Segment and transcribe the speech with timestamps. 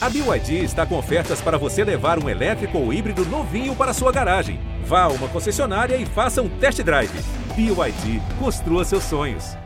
[0.00, 4.12] A BYD está com ofertas para você levar um elétrico ou híbrido novinho para sua
[4.12, 4.60] garagem.
[4.84, 7.10] Vá a uma concessionária e faça um test drive.
[7.56, 9.56] BYD, construa seus sonhos.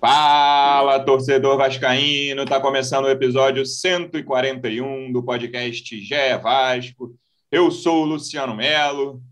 [0.00, 2.42] Fala, torcedor vascaíno!
[2.42, 7.14] Está começando o episódio 141 do podcast Gé Vasco.
[7.52, 9.22] Eu sou o Luciano Melo.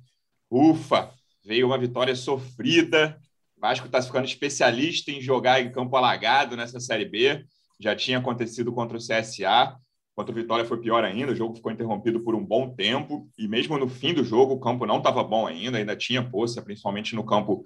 [0.48, 1.10] Ufa,
[1.44, 3.18] veio uma vitória sofrida
[3.64, 7.46] Vasco está ficando especialista em jogar em campo alagado nessa Série B.
[7.80, 9.74] Já tinha acontecido contra o CSA.
[10.14, 13.26] Contra o Vitória foi pior ainda, o jogo ficou interrompido por um bom tempo.
[13.38, 16.60] E mesmo no fim do jogo, o campo não estava bom ainda, ainda tinha poça,
[16.60, 17.64] principalmente no campo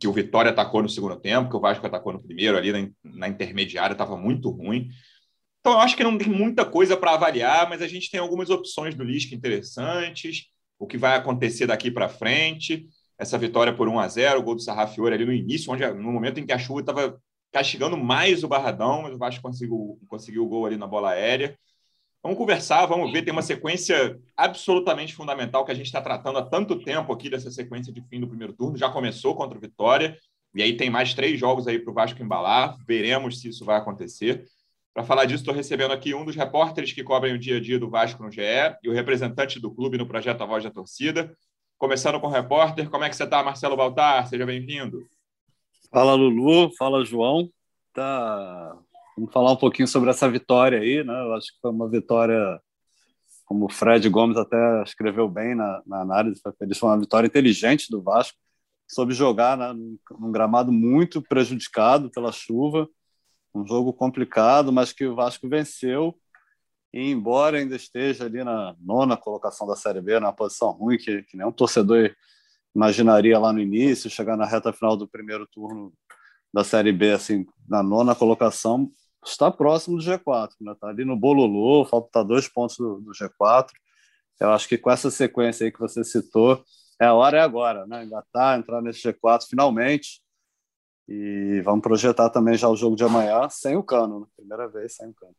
[0.00, 2.88] que o Vitória atacou no segundo tempo, que o Vasco atacou no primeiro, ali na,
[3.04, 4.88] na intermediária, estava muito ruim.
[5.60, 8.48] Então, eu acho que não tem muita coisa para avaliar, mas a gente tem algumas
[8.48, 10.46] opções do Lisca interessantes,
[10.78, 14.54] o que vai acontecer daqui para frente essa vitória por 1 a 0 o gol
[14.54, 17.20] do Sarrafiore ali no início, onde no momento em que a chuva estava
[17.52, 21.56] castigando mais o Barradão, mas o Vasco conseguiu, conseguiu o gol ali na bola aérea.
[22.20, 23.22] Vamos conversar, vamos ver.
[23.22, 27.50] Tem uma sequência absolutamente fundamental que a gente está tratando há tanto tempo aqui dessa
[27.50, 28.76] sequência de fim do primeiro turno.
[28.76, 30.18] Já começou contra o Vitória,
[30.54, 32.76] e aí tem mais três jogos aí para o Vasco embalar.
[32.86, 34.46] Veremos se isso vai acontecer.
[34.94, 37.78] Para falar disso, estou recebendo aqui um dos repórteres que cobrem o dia a dia
[37.78, 38.40] do Vasco no GE
[38.82, 41.36] e o representante do clube no projeto A Voz da Torcida,
[41.78, 44.28] Começando com o repórter, como é que você está, Marcelo Baltar?
[44.28, 45.06] Seja bem-vindo.
[45.90, 46.70] Fala, Lulu.
[46.76, 47.50] Fala, João.
[47.92, 48.78] Tá...
[49.16, 51.12] Vamos falar um pouquinho sobre essa vitória aí, né?
[51.12, 52.60] Eu acho que foi uma vitória,
[53.44, 56.40] como o Fred Gomes até escreveu bem na, na análise,
[56.78, 58.38] foi uma vitória inteligente do Vasco,
[58.88, 62.88] soube jogar né, num gramado muito prejudicado pela chuva,
[63.54, 66.16] um jogo complicado, mas que o Vasco venceu
[66.94, 71.24] e embora ainda esteja ali na nona colocação da Série B, na posição ruim, que,
[71.24, 72.14] que nenhum torcedor
[72.72, 75.92] imaginaria lá no início, chegar na reta final do primeiro turno
[76.52, 78.88] da Série B, assim, na nona colocação,
[79.26, 80.70] está próximo do G4, né?
[80.70, 83.70] Está ali no bololô, falta dois pontos do, do, G4.
[84.38, 86.64] Eu acho que com essa sequência aí que você citou,
[87.00, 88.04] é a hora é agora, né?
[88.04, 90.22] Engatar, entrar nesse G4 finalmente.
[91.08, 94.26] E vamos projetar também já o jogo de amanhã sem o cano, né?
[94.36, 95.34] primeira vez sem o cano.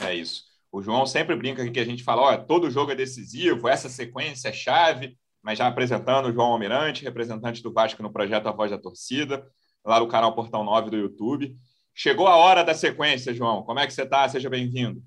[0.00, 0.55] É isso.
[0.70, 3.88] O João sempre brinca aqui que a gente fala, ó, todo jogo é decisivo, essa
[3.88, 8.52] sequência é chave, mas já apresentando o João Almirante, representante do Vasco no projeto A
[8.52, 9.46] Voz da Torcida,
[9.84, 11.56] lá do canal Portão 9 do YouTube.
[11.94, 13.62] Chegou a hora da sequência, João.
[13.62, 14.28] Como é que você está?
[14.28, 15.00] Seja bem-vindo.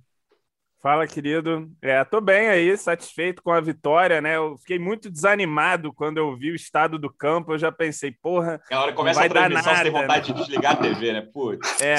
[0.82, 1.70] Fala, querido.
[1.82, 4.38] É, tô bem aí, satisfeito com a vitória, né?
[4.38, 7.52] Eu fiquei muito desanimado quando eu vi o estado do campo.
[7.52, 8.62] Eu já pensei, porra.
[8.72, 10.34] É hora que começa a transmissão, nada, você tem vontade né?
[10.34, 11.28] de desligar a TV, né?
[11.34, 11.82] Putz.
[11.82, 11.98] É.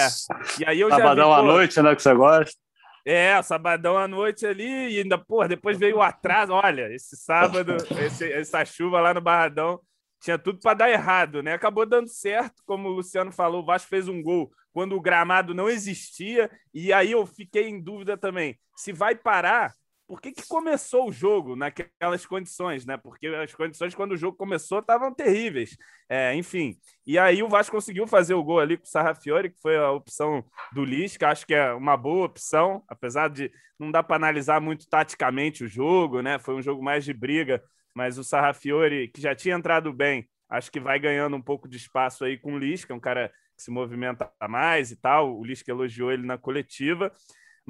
[0.58, 1.94] E aí eu Sabadão já vi, à noite, né?
[1.94, 2.69] Que você gosta.
[3.04, 6.52] É, sabadão à noite ali, e ainda, pô, depois veio o atraso.
[6.52, 9.80] Olha, esse sábado, esse, essa chuva lá no Barradão,
[10.20, 11.54] tinha tudo para dar errado, né?
[11.54, 15.54] Acabou dando certo, como o Luciano falou, o Vasco fez um gol quando o gramado
[15.54, 19.74] não existia, e aí eu fiquei em dúvida também se vai parar
[20.10, 22.96] por que, que começou o jogo naquelas condições, né?
[22.96, 25.78] Porque as condições, quando o jogo começou, estavam terríveis.
[26.08, 26.76] É, enfim.
[27.06, 29.92] E aí o Vasco conseguiu fazer o gol ali com o Sarrafiore, que foi a
[29.92, 31.28] opção do Lisca.
[31.28, 35.68] Acho que é uma boa opção, apesar de não dar para analisar muito taticamente o
[35.68, 36.40] jogo, né?
[36.40, 37.62] Foi um jogo mais de briga,
[37.94, 41.76] mas o Sarrafiore, que já tinha entrado bem, acho que vai ganhando um pouco de
[41.76, 45.38] espaço aí com o Lisca, um cara que se movimenta mais e tal.
[45.38, 47.12] O Lisca elogiou ele na coletiva.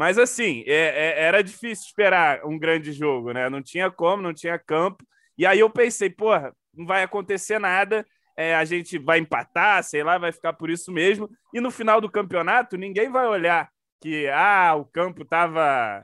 [0.01, 3.51] Mas assim, é, é, era difícil esperar um grande jogo, né?
[3.51, 5.05] Não tinha como, não tinha campo.
[5.37, 10.03] E aí eu pensei, porra, não vai acontecer nada, é, a gente vai empatar, sei
[10.03, 11.29] lá, vai ficar por isso mesmo.
[11.53, 13.69] E no final do campeonato, ninguém vai olhar
[14.01, 16.03] que ah, o campo estava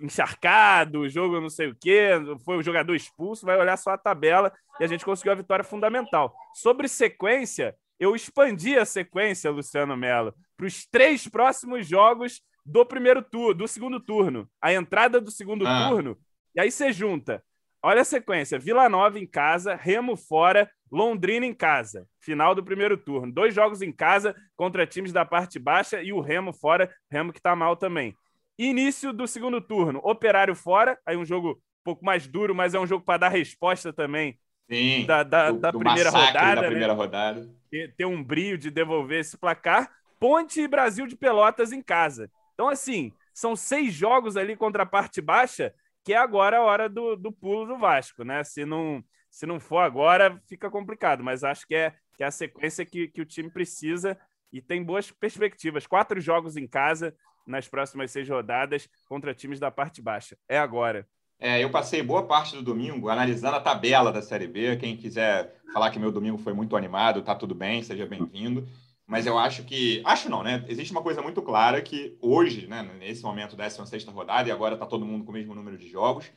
[0.00, 2.10] encharcado, o jogo não sei o quê,
[2.44, 5.64] foi o jogador expulso, vai olhar só a tabela e a gente conseguiu a vitória
[5.64, 6.34] fundamental.
[6.56, 13.22] Sobre sequência, eu expandi a sequência, Luciano Melo, para os três próximos jogos do primeiro
[13.22, 15.88] turno, do segundo turno, a entrada do segundo ah.
[15.88, 16.18] turno,
[16.54, 17.42] e aí você junta.
[17.82, 22.06] Olha a sequência: Vila Nova em casa, Remo fora, Londrina em casa.
[22.20, 23.32] Final do primeiro turno.
[23.32, 27.40] Dois jogos em casa contra times da parte baixa e o Remo fora, Remo que
[27.40, 28.14] tá mal também.
[28.58, 32.80] Início do segundo turno, Operário fora, aí um jogo um pouco mais duro, mas é
[32.80, 34.36] um jogo para dar resposta também
[34.68, 36.56] Sim, da, da, do, da do primeira rodada.
[36.56, 36.68] Da né?
[36.68, 36.98] primeira né?
[36.98, 37.48] rodada.
[37.70, 39.90] Ter, ter um brilho de devolver esse placar.
[40.18, 42.28] Ponte e Brasil de Pelotas em casa.
[42.58, 45.72] Então, assim, são seis jogos ali contra a parte baixa,
[46.04, 48.42] que é agora a hora do, do pulo do Vasco, né?
[48.42, 49.00] Se não,
[49.30, 53.06] se não for agora, fica complicado, mas acho que é, que é a sequência que,
[53.06, 54.18] que o time precisa
[54.52, 55.86] e tem boas perspectivas.
[55.86, 57.14] Quatro jogos em casa
[57.46, 60.36] nas próximas seis rodadas contra times da parte baixa.
[60.48, 61.06] É agora.
[61.38, 64.76] É, eu passei boa parte do domingo analisando a tabela da Série B.
[64.78, 68.66] Quem quiser falar que meu domingo foi muito animado, tá tudo bem, seja bem-vindo.
[69.08, 70.02] Mas eu acho que.
[70.04, 70.62] Acho não, né?
[70.68, 74.84] Existe uma coisa muito clara que hoje, né, nesse momento, 16 rodada, e agora está
[74.84, 76.30] todo mundo com o mesmo número de jogos,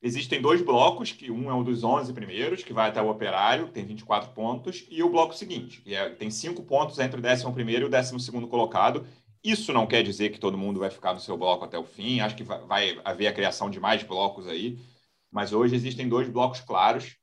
[0.00, 3.66] existem dois blocos, que um é o dos 11 primeiros, que vai até o Operário,
[3.66, 7.22] que tem 24 pontos, e o bloco seguinte, que é, tem cinco pontos entre o
[7.22, 9.06] 11 e o 12 colocado.
[9.44, 12.20] Isso não quer dizer que todo mundo vai ficar no seu bloco até o fim,
[12.20, 14.78] acho que vai, vai haver a criação de mais blocos aí,
[15.30, 17.14] mas hoje existem dois blocos claros,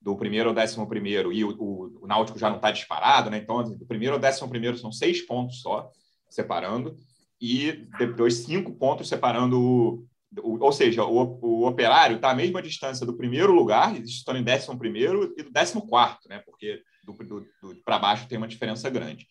[0.00, 1.79] do primeiro ao décimo primeiro, e o, o
[2.10, 3.38] Náutico já não está disparado, né?
[3.38, 5.88] Então, assim, do primeiro ao décimo primeiro são seis pontos só,
[6.28, 6.96] separando,
[7.40, 10.06] e depois cinco pontos separando o,
[10.38, 14.42] o ou seja, o, o operário está à mesma distância do primeiro lugar, estando em
[14.42, 16.42] décimo primeiro, e do décimo quarto, né?
[16.44, 19.28] Porque do, do, do para baixo tem uma diferença grande.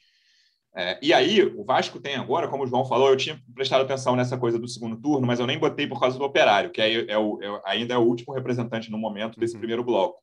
[0.73, 4.15] É, e aí, o Vasco tem agora, como o João falou, eu tinha prestado atenção
[4.15, 7.11] nessa coisa do segundo turno, mas eu nem botei por causa do operário, que é,
[7.11, 9.59] é o, é, ainda é o último representante no momento desse uhum.
[9.59, 10.21] primeiro bloco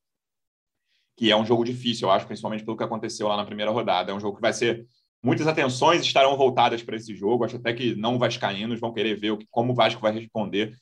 [1.17, 4.13] que é um jogo difícil, eu acho, principalmente pelo que aconteceu lá na primeira rodada.
[4.13, 4.87] É um jogo que vai ser.
[5.23, 7.45] Muitas atenções estarão voltadas para esse jogo.
[7.45, 10.75] Acho até que não vascaínos vão querer ver como o Vasco vai responder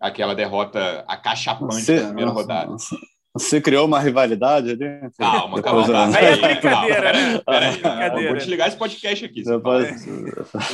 [0.00, 2.74] aquela derrota acachapante você, da primeira rodada.
[3.32, 5.10] Você criou uma rivalidade ali?
[5.18, 5.86] Calma, calma.
[5.86, 6.16] calma.
[6.16, 7.38] Aí é brincadeira, né?
[7.44, 8.28] Peraí, brincadeira.
[8.28, 9.42] Vou desligar esse podcast aqui.
[9.60, 9.94] Pode...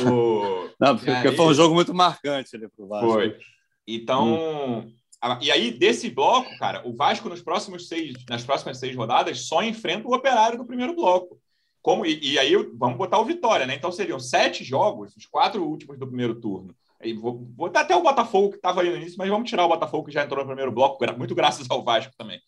[0.09, 0.69] o...
[0.79, 1.35] Não, porque aí...
[1.35, 3.11] foi um jogo muito marcante ali para o Vasco.
[3.11, 3.37] Foi.
[3.85, 4.93] Então, hum.
[5.25, 9.47] Ah, e aí, desse bloco, cara, o Vasco nos próximos seis, nas próximas seis rodadas
[9.47, 11.39] só enfrenta o operário do primeiro bloco.
[11.81, 13.73] Como, e, e, aí vamos botar o Vitória, né?
[13.73, 16.75] Então seriam sete jogos, os quatro últimos do primeiro turno.
[17.21, 19.69] Vou, vou botar até o Botafogo que estava ali no início, mas vamos tirar o
[19.69, 22.41] Botafogo que já entrou no primeiro bloco, muito graças ao Vasco também.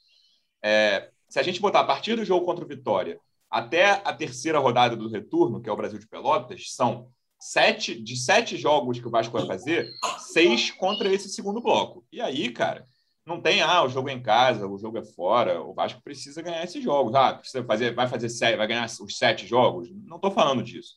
[0.61, 3.17] É, se a gente botar a partir do jogo contra o Vitória
[3.49, 7.07] até a terceira rodada do retorno, que é o Brasil de Pelotas, são
[7.39, 9.89] sete, de sete jogos que o Vasco vai fazer,
[10.33, 12.05] seis contra esse segundo bloco.
[12.11, 12.87] E aí, cara,
[13.25, 16.41] não tem, ah, o jogo é em casa, o jogo é fora, o Vasco precisa
[16.41, 17.15] ganhar esses jogos.
[17.15, 19.89] Ah, precisa fazer, vai fazer sete, vai ganhar os sete jogos?
[19.91, 20.95] Não estou falando disso.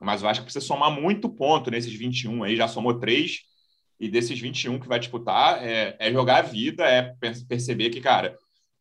[0.00, 3.40] Mas o Vasco precisa somar muito ponto nesses 21 aí, já somou três,
[3.98, 7.14] e desses 21 que vai disputar, é, é jogar a vida, é
[7.48, 8.36] perceber que, cara,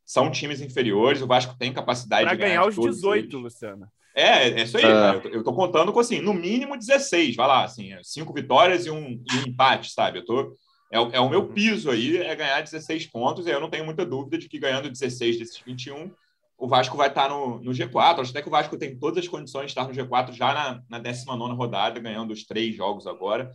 [0.06, 2.66] são times inferiores, o Vasco tem capacidade pra de ganhar.
[2.66, 3.34] ganhar os 18, eles.
[3.34, 3.88] Luciano.
[4.16, 4.88] É, é isso aí, é.
[4.88, 5.22] cara.
[5.30, 9.24] Eu tô contando com, assim, no mínimo 16, vai lá, assim, cinco vitórias e um,
[9.32, 10.20] e um empate, sabe?
[10.20, 10.56] Eu tô...
[10.92, 11.54] É, é, o meu uhum.
[11.54, 14.92] piso aí, é ganhar 16 pontos, e eu não tenho muita dúvida de que ganhando
[14.92, 16.12] 16 desses 21,
[16.56, 18.20] o Vasco vai estar no, no G4.
[18.20, 20.82] Acho até que o Vasco tem todas as condições de estar no G4 já na,
[20.90, 23.52] na 19 rodada, ganhando os três jogos agora.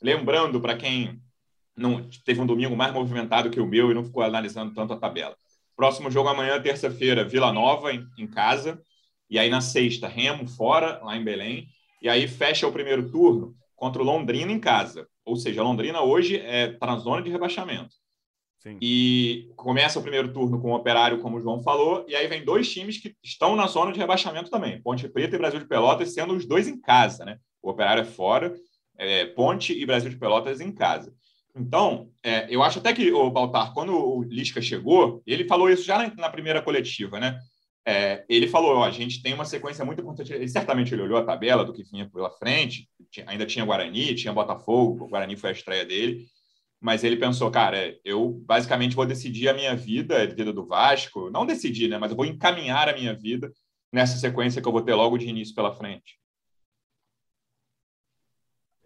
[0.00, 1.20] Lembrando, para quem
[1.76, 4.96] não teve um domingo mais movimentado que o meu e não ficou analisando tanto a
[4.96, 5.36] tabela.
[5.76, 8.80] Próximo jogo amanhã, terça-feira, Vila Nova, em, em casa.
[9.28, 11.68] E aí na sexta, Remo fora, lá em Belém.
[12.00, 15.06] E aí fecha o primeiro turno contra o Londrina em casa.
[15.24, 17.94] Ou seja, Londrina hoje está é, na zona de rebaixamento.
[18.58, 18.78] Sim.
[18.80, 22.44] E começa o primeiro turno com o Operário, como o João falou, e aí vem
[22.44, 26.12] dois times que estão na zona de rebaixamento também, Ponte Preta e Brasil de Pelotas,
[26.12, 27.38] sendo os dois em casa, né?
[27.62, 28.54] O Operário é fora,
[28.98, 31.14] é, Ponte e Brasil de Pelotas em casa.
[31.54, 35.84] Então, é, eu acho até que o Baltar, quando o Lisca chegou, ele falou isso
[35.84, 37.38] já na, na primeira coletiva, né?
[37.86, 40.32] É, ele falou: a gente tem uma sequência muito importante.
[40.32, 44.14] Ele, certamente ele olhou a tabela do que vinha pela frente, tinha, ainda tinha Guarani,
[44.16, 46.26] tinha Botafogo, o Guarani foi a estreia dele,
[46.80, 51.30] mas ele pensou: cara, eu basicamente vou decidir a minha vida, a vida do Vasco,
[51.30, 53.52] não decidir, né, mas eu vou encaminhar a minha vida
[53.92, 56.18] nessa sequência que eu vou ter logo de início pela frente.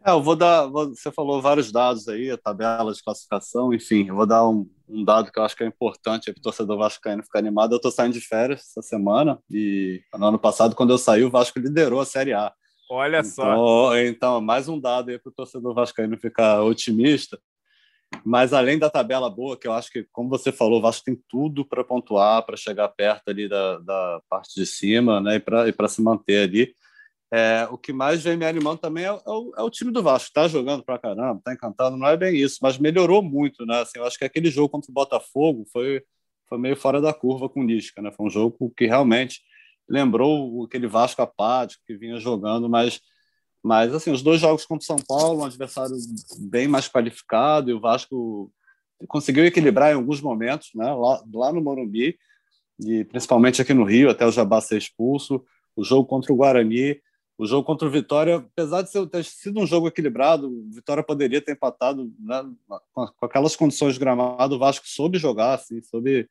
[0.04, 0.66] É, eu vou dar.
[0.66, 5.04] Você falou vários dados aí, a tabela de classificação, enfim, eu vou dar um, um
[5.04, 7.72] dado que eu acho que é importante para o torcedor vascaíno ficar animado.
[7.72, 11.30] Eu estou saindo de férias essa semana e no ano passado, quando eu saí, o
[11.30, 12.52] Vasco liderou a Série A.
[12.90, 13.96] Olha então, só.
[13.98, 17.38] Então, mais um dado aí para o torcedor vascaíno ficar otimista.
[18.24, 21.16] Mas além da tabela boa, que eu acho que, como você falou, o Vasco tem
[21.28, 25.88] tudo para pontuar, para chegar perto ali da, da parte de cima, né, e para
[25.88, 26.74] se manter ali.
[27.32, 30.28] É, o que mais vem me animando também é, o, é o time do Vasco.
[30.28, 33.64] Está jogando para caramba, está encantando, não é bem isso, mas melhorou muito.
[33.64, 33.80] Né?
[33.80, 36.02] Assim, eu acho que aquele jogo contra o Botafogo foi,
[36.48, 38.02] foi meio fora da curva com o Nisca.
[38.02, 38.10] Né?
[38.10, 39.40] Foi um jogo que realmente
[39.88, 43.00] lembrou aquele Vasco apático que vinha jogando, mas,
[43.62, 45.96] mas assim, os dois jogos contra o São Paulo, um adversário
[46.38, 48.52] bem mais qualificado, e o Vasco
[49.08, 50.92] conseguiu equilibrar em alguns momentos, né?
[50.92, 52.18] lá, lá no Morumbi,
[52.80, 55.44] e principalmente aqui no Rio, até o Jabá ser expulso.
[55.76, 57.00] O jogo contra o Guarani
[57.42, 61.40] o jogo contra o Vitória, apesar de ter sido um jogo equilibrado, o Vitória poderia
[61.40, 62.44] ter empatado né,
[62.92, 64.56] com, aquelas condições de gramado.
[64.56, 66.28] O Vasco soube jogar, assim, soube,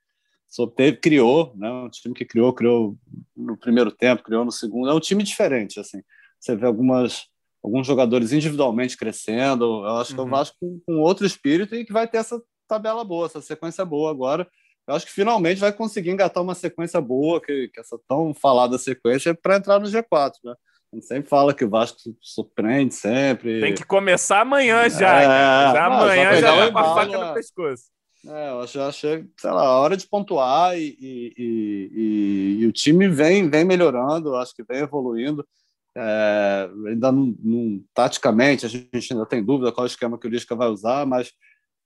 [0.47, 2.95] soube teve, criou, né, um time que criou, criou
[3.35, 4.87] no primeiro tempo, criou no segundo.
[4.87, 6.03] É um time diferente, assim.
[6.39, 7.25] Você vê algumas
[7.61, 9.83] alguns jogadores individualmente crescendo.
[9.85, 10.15] Eu acho uhum.
[10.15, 13.25] que é o Vasco com, com outro espírito e que vai ter essa tabela boa,
[13.25, 14.47] essa sequência boa agora.
[14.87, 18.77] Eu acho que finalmente vai conseguir engatar uma sequência boa, que, que essa tão falada
[18.77, 20.53] sequência, para entrar no G4, né?
[20.91, 23.61] A gente sempre fala que o Vasco surpreende sempre.
[23.61, 25.21] Tem que começar amanhã já.
[25.21, 25.25] É,
[25.73, 27.83] já amanhã já, já vai com a faca no pescoço.
[28.25, 32.71] É, eu acho, achei, sei lá, a hora de pontuar e, e, e, e, o
[32.71, 35.47] time vem, vem melhorando, acho que vem evoluindo.
[35.95, 40.55] É, ainda não, não, taticamente, a gente ainda tem dúvida qual esquema que o Lisca
[40.55, 41.31] vai usar, mas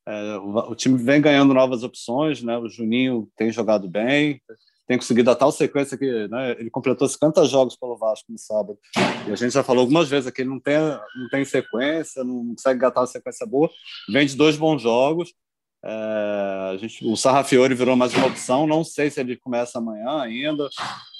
[0.08, 2.58] é, o, o, time vem ganhando novas opções, né?
[2.58, 4.42] O Juninho tem jogado bem,
[4.94, 8.78] tem conseguido a tal sequência que né, ele completou 50 jogos pelo Vasco no sábado.
[9.28, 12.50] E a gente já falou algumas vezes que ele não tem, não tem sequência, não
[12.50, 13.70] consegue gatar uma sequência boa.
[14.10, 15.34] Vem de dois bons jogos.
[15.84, 18.68] É, a gente, o Sarrafiore virou mais uma opção.
[18.68, 20.70] Não sei se ele começa amanhã ainda.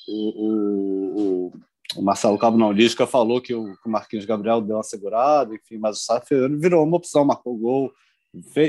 [0.08, 1.54] O, o, o,
[1.96, 5.78] o Marcelo Cabo Naulisca falou que o, que o Marquinhos Gabriel deu uma segurada, enfim,
[5.80, 7.92] mas o Sarrafiore virou uma opção, marcou gol,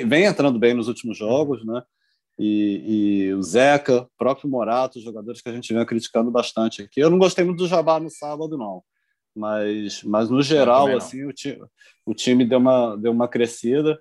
[0.07, 1.83] vem entrando bem nos últimos jogos, né?
[2.39, 7.01] E, e, o Zeca, o próprio Morato, jogadores que a gente vem criticando bastante aqui.
[7.01, 8.83] Eu não gostei muito do Jabá no sábado, não.
[9.35, 11.63] Mas, mas no geral, assim, o time,
[12.07, 14.01] o time deu uma, deu uma crescida.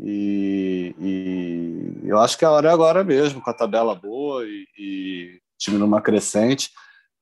[0.00, 4.66] E, e, eu acho que a hora é agora mesmo, com a tabela boa e,
[4.76, 6.70] e time numa crescente,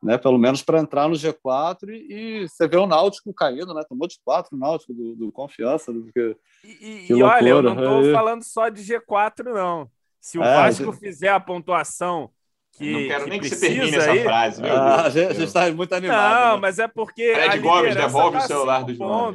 [0.03, 0.17] né?
[0.17, 3.83] Pelo menos para entrar no G4 e, e, você vê o Náutico caindo, né?
[3.87, 5.93] Tomou de quatro o Náutico do, do Confiança.
[5.93, 9.91] Do, que, e, que e olha, eu não estou falando só de G4, não.
[10.23, 11.01] Se o é, Vasco gente...
[11.01, 12.31] fizer a pontuação
[12.71, 12.93] que.
[12.93, 15.31] Não quero que nem que você termine essa frase, meu ah, Deus.
[15.31, 16.45] A gente está muito animado.
[16.45, 16.61] Não, né?
[16.61, 17.35] mas é porque.
[17.35, 19.35] Fred Gomes, devolve tá o celular do João.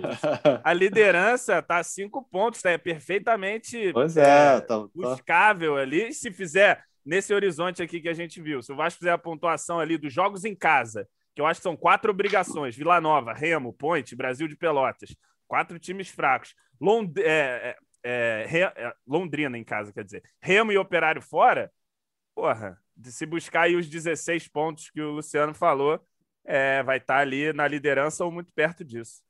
[0.64, 2.72] A liderança está cinco pontos, tá?
[2.72, 4.88] é perfeitamente pois é, é tá, tá.
[4.96, 6.14] buscável ali.
[6.14, 9.82] Se fizer nesse horizonte aqui que a gente viu, se o Vasco fizer a pontuação
[9.82, 13.74] ali dos jogos em casa, que eu acho que são quatro obrigações: Vila Nova, Remo,
[13.74, 15.14] Ponte, Brasil de Pelotas.
[15.50, 16.56] Quatro times fracos.
[16.80, 21.72] Lond é, é é, é, Londrina em casa, quer dizer, Remo e Operário fora,
[22.36, 26.00] porra, de se buscar aí os 16 pontos que o Luciano falou,
[26.46, 29.22] é, vai estar tá ali na liderança ou muito perto disso.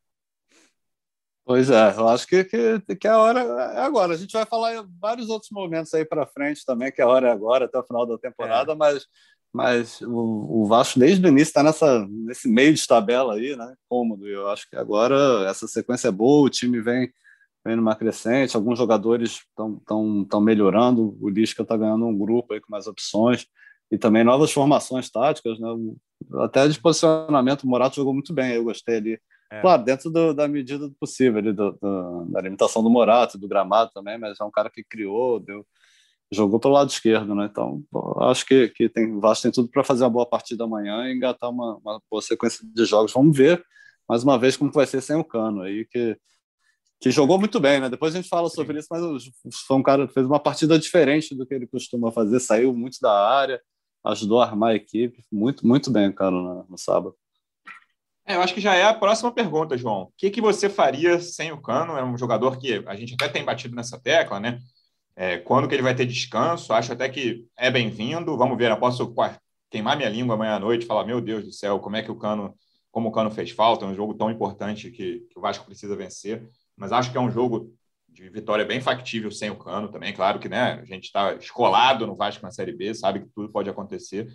[1.48, 4.14] Pois é, eu acho que, que, que a hora é agora.
[4.14, 7.30] A gente vai falar em vários outros momentos aí para frente também, que a hora
[7.30, 8.76] é agora, até o final da temporada, é.
[8.76, 9.08] mas,
[9.54, 11.64] mas o, o Vasco desde o início está
[12.10, 13.74] nesse meio de tabela aí, né?
[13.88, 14.28] Cômodo.
[14.28, 17.14] Eu acho que agora essa sequência é boa, o time vem
[17.68, 22.54] vem numa crescente, alguns jogadores estão tão, tão melhorando, o Lisca está ganhando um grupo
[22.54, 23.46] aí com mais opções
[23.92, 25.68] e também novas formações táticas, né?
[26.40, 29.20] até de posicionamento, o Morato jogou muito bem, eu gostei ali.
[29.52, 29.62] É.
[29.62, 33.48] Claro, dentro do, da medida do possível, ali, do, do, da limitação do Morato, do
[33.48, 35.66] gramado também, mas é um cara que criou, deu,
[36.32, 37.48] jogou pelo lado esquerdo, né?
[37.50, 37.84] Então,
[38.22, 41.16] acho que, que tem, o Vasco tem tudo para fazer uma boa partida amanhã e
[41.16, 43.14] engatar uma, uma boa sequência de jogos.
[43.14, 43.64] Vamos ver,
[44.08, 46.18] mais uma vez, como vai ser sem o Cano aí, que
[47.00, 47.90] que jogou muito bem, né?
[47.90, 49.04] Depois a gente fala sobre isso, mas
[49.68, 52.98] foi um cara que fez uma partida diferente do que ele costuma fazer, saiu muito
[53.00, 53.62] da área,
[54.04, 57.16] ajudou a armar a equipe, muito, muito bem, cara, no, no sábado.
[58.26, 60.04] É, eu acho que já é a próxima pergunta, João.
[60.04, 61.96] O que, que você faria sem o Cano?
[61.98, 64.60] É um jogador que a gente até tem batido nessa tecla, né?
[65.16, 66.74] É, quando que ele vai ter descanso?
[66.74, 68.38] Acho até que é bem-vindo.
[68.38, 69.14] Vamos ver, eu posso
[69.70, 72.12] queimar minha língua amanhã à noite e falar, meu Deus do céu, como é que
[72.12, 72.54] o Cano,
[72.92, 75.96] como o Cano fez falta, é um jogo tão importante que, que o Vasco precisa
[75.96, 77.76] vencer mas acho que é um jogo
[78.08, 80.14] de vitória bem factível sem o Cano também.
[80.14, 83.52] Claro que né, a gente está escolado no Vasco na Série B, sabe que tudo
[83.52, 84.28] pode acontecer,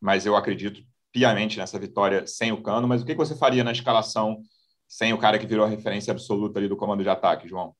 [0.00, 0.82] mas eu acredito
[1.12, 2.86] piamente nessa vitória sem o Cano.
[2.86, 4.40] Mas o que você faria na escalação
[4.88, 7.74] sem o cara que virou a referência absoluta ali do comando de ataque, João?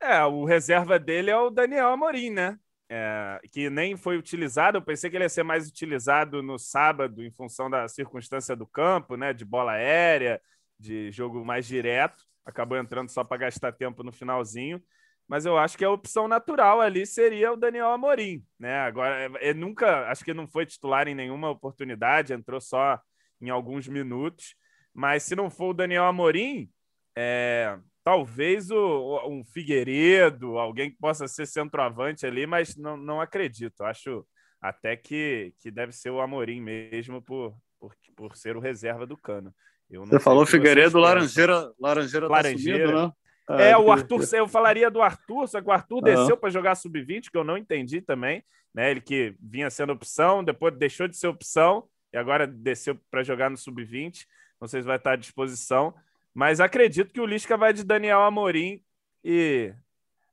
[0.00, 2.58] É, o reserva dele é o Daniel Amorim, né?
[2.88, 4.76] É, que nem foi utilizado.
[4.76, 8.66] Eu pensei que ele ia ser mais utilizado no sábado, em função da circunstância do
[8.66, 9.32] campo, né?
[9.32, 10.40] De bola aérea,
[10.78, 14.82] de jogo mais direto acabou entrando só para gastar tempo no finalzinho.
[15.28, 18.78] Mas eu acho que a opção natural ali seria o Daniel Amorim, né?
[18.78, 23.00] Agora, ele é, é, nunca, acho que não foi titular em nenhuma oportunidade, entrou só
[23.40, 24.54] em alguns minutos.
[24.94, 26.70] Mas se não for o Daniel Amorim,
[27.16, 33.82] é, talvez o, um Figueiredo, alguém que possa ser centroavante ali, mas não, não acredito.
[33.82, 34.24] Acho
[34.60, 39.16] até que, que deve ser o Amorim mesmo por, por, por ser o reserva do
[39.16, 39.52] Cano.
[39.88, 42.78] Você falou Figueiredo, Laranjeira, Laranjeira, Laranjeira.
[42.78, 43.12] Tá subindo, né?
[43.48, 46.74] É, é, o Arthur, eu falaria do Arthur, só que o Arthur desceu para jogar
[46.74, 48.42] sub-20, que eu não entendi também,
[48.74, 48.90] né?
[48.90, 53.48] Ele que vinha sendo opção, depois deixou de ser opção e agora desceu para jogar
[53.48, 54.26] no sub-20.
[54.60, 55.94] Não sei se vai estar à disposição,
[56.34, 58.82] mas acredito que o Lisca vai de Daniel Amorim
[59.22, 59.72] e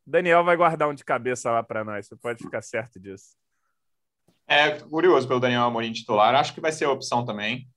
[0.05, 2.07] Daniel vai guardar um de cabeça lá para nós.
[2.07, 3.35] Você pode ficar certo disso.
[4.47, 6.33] É curioso pelo Daniel Amorim titular.
[6.33, 7.67] Acho que vai ser a opção também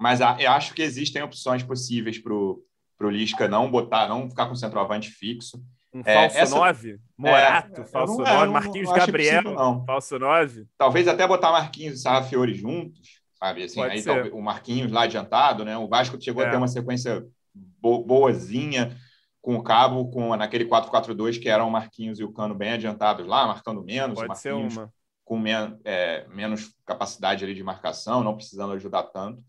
[0.00, 2.64] mas eu acho que existem opções possíveis para o
[3.02, 5.62] Lisca não botar, não ficar com centroavante fixo.
[5.92, 6.56] Um é, falso essa...
[6.56, 7.00] 9?
[7.18, 10.66] Morato, é, falso 9, Marquinhos Gabriel, possível, falso 9.
[10.78, 13.64] Talvez até botar Marquinhos e Sarrafiori juntos, sabe?
[13.64, 15.76] Assim, aí, talvez, o Marquinhos lá adiantado, né?
[15.76, 16.46] O Vasco chegou é.
[16.46, 17.22] a ter uma sequência
[17.54, 18.96] bo boazinha
[19.42, 23.26] com o Cabo, com naquele 4-4-2 que eram o Marquinhos e o Cano bem adiantados
[23.26, 24.18] lá, marcando menos.
[24.18, 24.90] Pode ser uma.
[25.24, 29.40] Com men é, menos capacidade ali de marcação, não precisando ajudar tanto.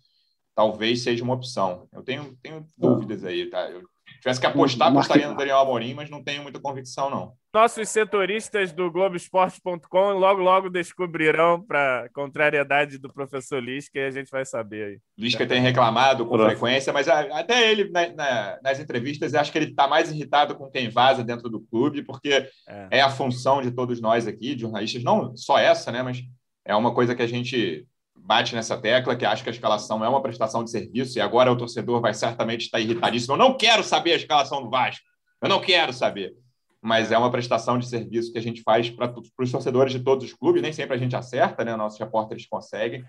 [0.56, 1.88] Talvez seja uma opção.
[1.94, 3.70] Eu tenho, tenho dúvidas aí, tá?
[3.70, 3.84] Eu
[4.22, 7.34] tivesse que apostar, apostaria no Daniel Amorim, mas não tenho muita convicção, não.
[7.54, 14.30] Nossos setoristas do Globoesporte.com logo, logo descobrirão para contrariedade do professor Lisca e a gente
[14.30, 15.00] vai saber aí.
[15.18, 19.72] Lisca tem reclamado com frequência, mas até ele, na, na, nas entrevistas, acho que ele
[19.72, 22.88] está mais irritado com quem vaza dentro do clube, porque é.
[22.92, 26.24] é a função de todos nós aqui, de jornalistas, não só essa, né, mas
[26.64, 27.86] é uma coisa que a gente
[28.24, 31.52] bate nessa tecla, que acha que a escalação é uma prestação de serviço, e agora
[31.52, 33.34] o torcedor vai certamente estar irritadíssimo.
[33.34, 35.06] Eu não quero saber a escalação do Vasco,
[35.42, 36.34] eu não quero saber.
[36.82, 40.26] Mas é uma prestação de serviço que a gente faz para os torcedores de todos
[40.26, 41.76] os clubes, nem sempre a gente acerta, né?
[41.76, 43.06] Nossos repórteres conseguem.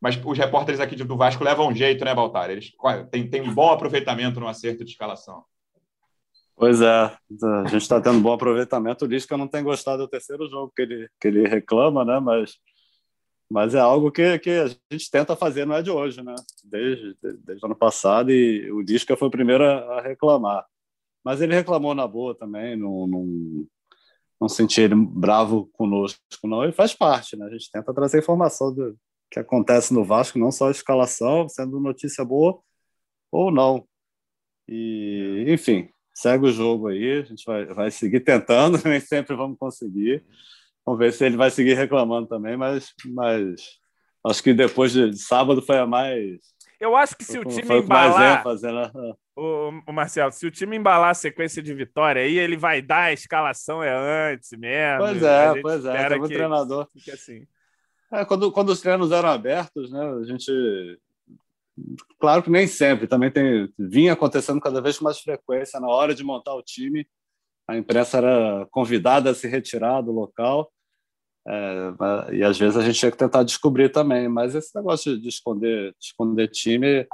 [0.00, 2.48] Mas os repórteres aqui do Vasco levam um jeito, né, Baltar?
[2.48, 2.70] Eles
[3.10, 5.42] têm, têm um bom aproveitamento no acerto de escalação.
[6.54, 9.04] Pois é, a gente está tendo bom aproveitamento.
[9.04, 12.20] O Lisca não tem gostado do terceiro jogo que ele, que ele reclama, né?
[12.20, 12.56] Mas
[13.50, 16.34] mas é algo que, que a gente tenta fazer, não é de hoje, né?
[16.64, 20.66] Desde, desde o ano passado, e o Disca foi o primeiro a, reclamar.
[21.24, 23.66] Mas ele reclamou na boa também, não, não,
[24.40, 26.62] não senti ele bravo conosco, não.
[26.62, 27.46] Ele faz parte, né?
[27.46, 28.96] A gente tenta trazer informação do
[29.30, 32.60] que acontece no Vasco, não só a escalação, sendo notícia boa
[33.32, 33.86] ou não.
[34.68, 39.58] E, enfim, segue o jogo aí, a gente vai, vai seguir tentando, nem sempre vamos
[39.58, 40.24] conseguir.
[40.88, 43.78] Vamos ver se ele vai seguir reclamando também, mas, mas
[44.26, 46.38] acho que depois de sábado foi a mais.
[46.80, 48.40] Eu acho que se o time embalar.
[48.40, 48.90] Ênfase, né?
[49.36, 53.02] o, o Marcelo, se o time embalar a sequência de vitória aí, ele vai dar
[53.02, 54.98] a escalação é antes mesmo.
[55.00, 56.08] Pois é, pois é.
[56.08, 56.88] Tem um treinador.
[57.12, 57.46] Assim.
[58.10, 60.50] É, quando, quando os treinos eram abertos, né, a gente.
[62.18, 66.14] Claro que nem sempre, também tem, vinha acontecendo cada vez com mais frequência na hora
[66.14, 67.06] de montar o time.
[67.68, 70.72] A imprensa era convidada a se retirar do local
[71.50, 75.28] é, e às vezes a gente tinha que tentar descobrir também, mas esse negócio de
[75.28, 77.06] esconder, de esconder time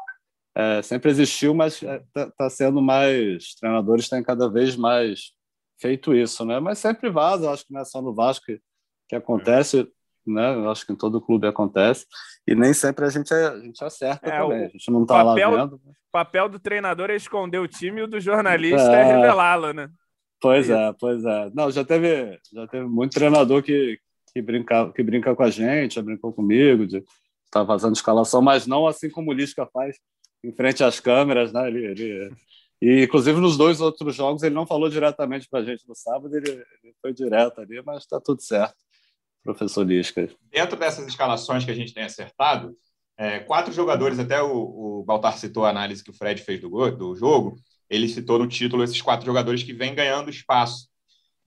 [0.56, 3.54] é, sempre existiu, mas está é, tá sendo mais.
[3.54, 5.32] Treinadores têm cada vez mais
[5.80, 6.58] feito isso, né?
[6.58, 8.60] Mas sempre vaza, acho que não é só no Vasco que,
[9.08, 9.88] que acontece,
[10.26, 10.54] né?
[10.54, 12.06] Eu acho que em todo clube acontece,
[12.46, 15.34] e nem sempre a gente, a gente acerta é, também, a gente não está lá
[15.34, 15.76] vendo.
[15.76, 19.72] O papel do treinador é esconder o time e o do jornalista é, é revelá-lo,
[19.72, 19.88] né?
[20.40, 21.50] Pois é, pois é.
[21.54, 23.98] Não, já teve, já teve muito treinador que,
[24.34, 27.06] que brinca, que brinca com a gente, já brincou comigo, de estar
[27.50, 29.96] tá vazando escalação, mas não assim como o Lisca faz
[30.42, 31.68] em frente às câmeras, né?
[31.68, 32.36] Ele, ele,
[32.82, 36.36] e, inclusive, nos dois outros jogos, ele não falou diretamente para a gente no sábado,
[36.36, 38.76] ele, ele foi direto ali, mas está tudo certo,
[39.42, 40.28] professor Lisca.
[40.50, 42.76] Dentro dessas escalações que a gente tem acertado,
[43.16, 46.90] é, quatro jogadores, até o, o Baltar citou a análise que o Fred fez do,
[46.90, 47.56] do jogo,
[47.88, 50.88] ele citou no título esses quatro jogadores que vêm ganhando espaço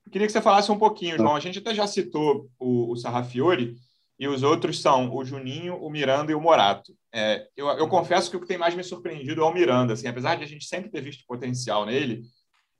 [0.09, 1.35] queria que você falasse um pouquinho, João.
[1.35, 3.75] A gente até já citou o, o Sarrafiori,
[4.19, 6.93] e os outros são o Juninho, o Miranda e o Morato.
[7.13, 9.93] É, eu, eu, confesso que o que tem mais me surpreendido é o Miranda.
[9.93, 12.23] Assim, apesar de a gente sempre ter visto potencial nele,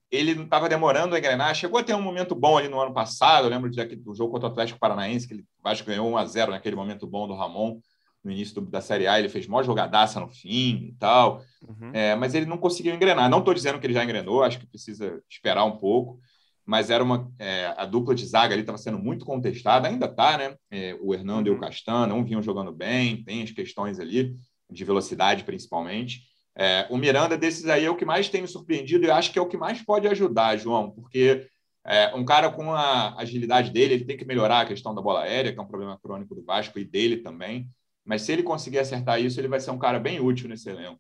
[0.09, 1.53] ele não estava demorando a engrenar.
[1.53, 3.45] Chegou a ter um momento bom ali no ano passado.
[3.45, 6.25] Eu lembro de, do jogo contra o Atlético Paranaense, que ele quase ganhou 1 a
[6.25, 7.79] 0 naquele momento bom do Ramon
[8.23, 9.19] no início do, da Série A.
[9.19, 11.43] Ele fez maior jogadaça no fim e tal.
[11.61, 11.91] Uhum.
[11.93, 13.29] É, mas ele não conseguiu engrenar.
[13.29, 16.19] Não estou dizendo que ele já engrenou, acho que precisa esperar um pouco
[16.67, 20.37] mas era uma é, a dupla de zaga ali estava sendo muito contestada, ainda está,
[20.37, 20.55] né?
[20.69, 21.59] É, o Hernando e o uhum.
[21.61, 24.35] Castana, um vinham jogando bem, tem as questões ali
[24.69, 26.23] de velocidade principalmente.
[26.53, 29.39] É, o Miranda desses aí é o que mais tem me surpreendido e acho que
[29.39, 31.47] é o que mais pode ajudar, João, porque
[31.85, 35.21] é, um cara com a agilidade dele, ele tem que melhorar a questão da bola
[35.21, 37.69] aérea, que é um problema crônico do Vasco e dele também.
[38.03, 40.99] Mas se ele conseguir acertar isso, ele vai ser um cara bem útil nesse elenco.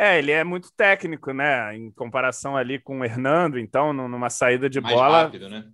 [0.00, 1.76] É, ele é muito técnico, né?
[1.76, 5.24] Em comparação ali com o Hernando, então, numa saída de Mais bola.
[5.24, 5.66] Rápido, né?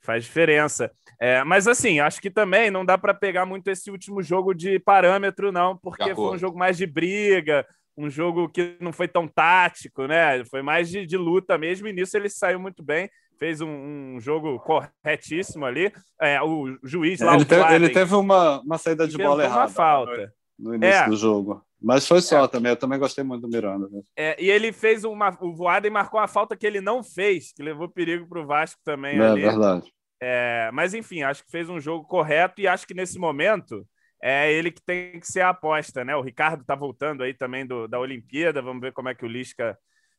[0.00, 0.90] Faz diferença.
[1.20, 4.80] É, mas assim, acho que também não dá para pegar muito esse último jogo de
[4.80, 7.64] parâmetro, não, porque foi um jogo mais de briga,
[7.96, 10.44] um jogo que não foi tão tático, né?
[10.46, 14.20] Foi mais de, de luta mesmo, e nisso ele saiu muito bem, fez um, um
[14.20, 15.92] jogo corretíssimo ali.
[16.20, 19.60] É, o juiz lá, ele, teve, ele teve uma, uma saída de bola errada.
[19.60, 20.39] Uma falta.
[20.60, 21.08] No, início é.
[21.08, 21.64] do jogo.
[21.80, 22.48] Mas foi só é.
[22.48, 23.88] também, eu também gostei muito do Miranda.
[23.88, 24.02] Né?
[24.16, 25.36] É, e ele fez uma.
[25.40, 28.80] O Voaden marcou a falta que ele não fez, que levou perigo para o Vasco
[28.84, 29.18] também.
[29.18, 29.42] É ali.
[29.42, 29.92] verdade.
[30.22, 33.86] É, mas enfim, acho que fez um jogo correto e acho que nesse momento
[34.22, 36.14] é ele que tem que ser a aposta, né?
[36.14, 39.28] O Ricardo está voltando aí também do, da Olimpíada, vamos ver como é que o
[39.28, 39.78] Lisca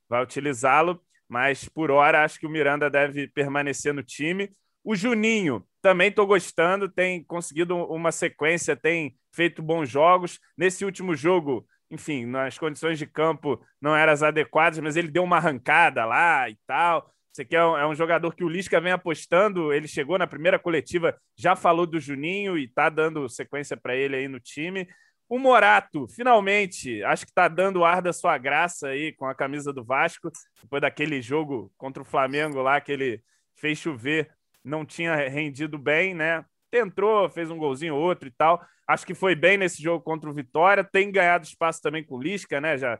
[0.09, 0.99] vai utilizá-lo.
[1.29, 4.51] Mas por hora acho que o Miranda deve permanecer no time.
[4.83, 10.39] O Juninho, também estou gostando, tem conseguido uma sequência, tem feito bons jogos.
[10.57, 15.23] Nesse último jogo, enfim, nas condições de campo não eram as adequadas, mas ele deu
[15.23, 17.11] uma arrancada lá e tal.
[17.33, 19.71] Você quer é um jogador que o Lisca vem apostando.
[19.73, 24.15] Ele chegou na primeira coletiva, já falou do Juninho e está dando sequência para ele
[24.15, 24.87] aí no time.
[25.29, 29.33] O Morato, finalmente, acho que está dando o ar da sua graça aí com a
[29.33, 30.29] camisa do Vasco,
[30.61, 33.23] depois daquele jogo contra o Flamengo lá que ele
[33.55, 34.29] fez chover,
[34.63, 36.45] não tinha rendido bem, né?
[36.69, 38.63] Tentou, fez um golzinho outro e tal.
[38.87, 42.21] Acho que foi bem nesse jogo contra o Vitória, tem ganhado espaço também com o
[42.21, 42.77] Lisca, né?
[42.77, 42.99] Já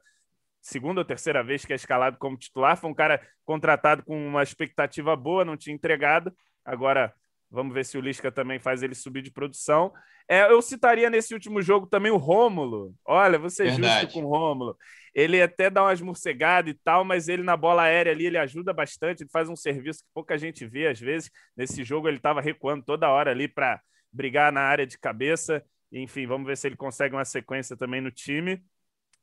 [0.61, 2.77] segunda ou terceira vez que é escalado como titular.
[2.77, 6.33] Foi um cara contratado com uma expectativa boa, não tinha entregado.
[6.63, 7.13] Agora
[7.49, 9.91] vamos ver se o Lisca também faz ele subir de produção.
[10.29, 12.93] É, eu citaria nesse último jogo também o Rômulo.
[13.03, 14.77] Olha, você é justo com o Rômulo.
[15.13, 18.73] Ele até dá umas morcegadas e tal, mas ele na bola aérea ali ele ajuda
[18.73, 19.23] bastante.
[19.23, 21.29] Ele faz um serviço que pouca gente vê às vezes.
[21.55, 25.63] Nesse jogo ele estava recuando toda hora ali para brigar na área de cabeça.
[25.91, 28.63] Enfim, vamos ver se ele consegue uma sequência também no time.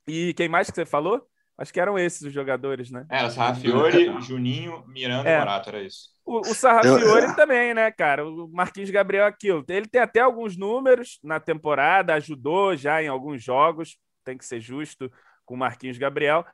[0.06, 1.26] E quem mais que você falou?
[1.56, 3.04] Acho que eram esses os jogadores, né?
[3.10, 5.36] Era Sarrafiore, Juninho, Miranda é.
[5.36, 6.10] e Morato, era isso.
[6.24, 7.34] O, o Sarrafiore eu...
[7.34, 8.24] também, né, cara?
[8.28, 9.64] O Marquinhos Gabriel aquilo.
[9.68, 14.60] Ele tem até alguns números na temporada, ajudou já em alguns jogos, tem que ser
[14.60, 15.10] justo
[15.48, 16.44] com o Marquinhos Gabriel.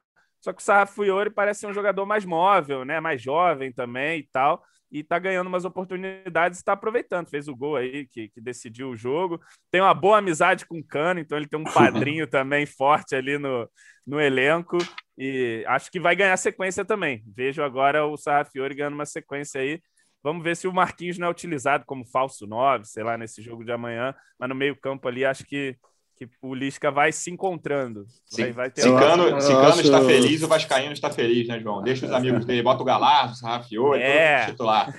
[0.41, 3.01] Só que o Sarrafiore parece ser um jogador mais móvel, né?
[3.01, 4.63] Mais jovem também e tal
[4.95, 7.29] e está ganhando umas oportunidades e está aproveitando.
[7.29, 9.41] Fez o gol aí que, que, decidiu o jogo.
[9.69, 13.37] Tem uma boa amizade com o Cano, então ele tem um padrinho também forte ali
[13.37, 13.69] no,
[14.07, 14.79] no elenco.
[15.19, 17.25] E acho que vai ganhar sequência também.
[17.27, 19.81] Vejo agora o Sarrafiori ganhando uma sequência aí.
[20.23, 23.65] Vamos ver se o Marquinhos não é utilizado como falso 9, sei lá, nesse jogo
[23.65, 24.15] de amanhã.
[24.39, 25.77] Mas no meio-campo ali, acho que
[26.17, 28.07] que o Lisca vai se encontrando.
[28.37, 31.83] Vai, vai ter Cicano, Cicano está feliz, o Vascaíno está feliz, né, João?
[31.83, 34.47] Deixa os amigos dele, bota o Galardo, o Sarrafiori, é.
[34.47, 34.95] titular.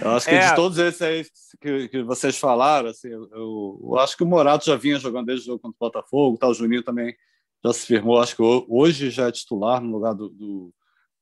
[0.00, 0.48] Eu acho que é.
[0.48, 1.26] de todos esses aí
[1.60, 5.44] que, que vocês falaram, assim, eu, eu, acho que o Morato já vinha jogando desde
[5.44, 7.14] o jogo contra o Botafogo, tá, o Juninho também
[7.64, 10.74] já se firmou, acho que hoje já é titular no lugar do, do,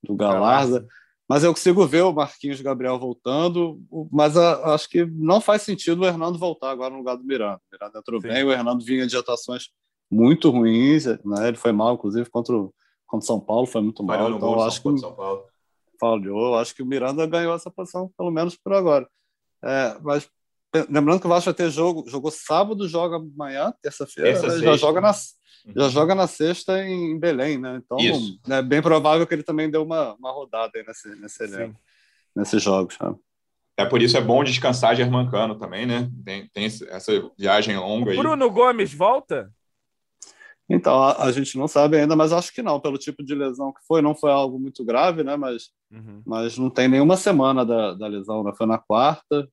[0.03, 0.87] do Galarza.
[1.29, 3.81] Mas eu consigo ver o Marquinhos Gabriel voltando,
[4.13, 7.57] mas a, acho que não faz sentido o Hernando voltar agora no lugar do Miranda.
[7.57, 8.29] O Miranda entrou Sim.
[8.29, 9.71] bem, o Hernando vinha de atuações
[10.11, 11.49] muito ruins, né?
[11.49, 12.73] ele foi mal, inclusive, contra o,
[13.07, 14.31] contra São Paulo, foi muito mal.
[14.31, 15.45] Então, acho que São Paulo.
[15.99, 16.57] falhou.
[16.57, 19.09] Acho que o Miranda ganhou essa posição, pelo menos por agora.
[19.63, 20.29] É, mas
[20.89, 25.01] lembrando que o Vasco vai ter jogo, jogou sábado, joga amanhã, terça-feira, terça já joga
[25.01, 25.13] na
[25.67, 27.81] já joga na sexta em Belém, né?
[27.83, 27.99] Então
[28.51, 31.81] é bem provável que ele também deu uma, uma rodada aí nesse, nesse elenco,
[32.35, 32.99] nesses jogos.
[33.77, 36.11] É por isso é bom descansar Germancano também, né?
[36.25, 38.17] Tem, tem essa viagem longa aí.
[38.17, 39.51] Bruno Gomes volta?
[40.69, 43.73] Então, a, a, gente não sabe ainda, mas acho que não, pelo tipo de lesão
[43.73, 45.37] que foi, não foi algo muito grave, né?
[45.37, 46.23] Mas, uhum.
[46.25, 48.53] mas não tem nenhuma semana da, da lesão, né?
[48.57, 49.47] Foi na quarta,